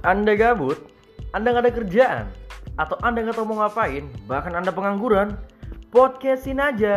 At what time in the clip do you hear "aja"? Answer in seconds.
6.56-6.96